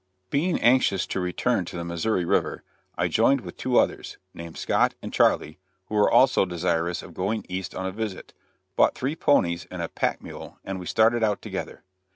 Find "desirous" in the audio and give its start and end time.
6.43-7.03